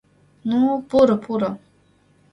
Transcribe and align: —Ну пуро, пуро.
—Ну 0.49 0.59
пуро, 0.89 1.15
пуро. 1.23 1.51